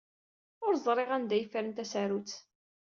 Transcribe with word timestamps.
Ur 0.65 0.73
ẓriɣ 0.85 1.09
anda 1.15 1.33
ay 1.37 1.45
ffren 1.49 1.69
tasarut. 1.77 2.31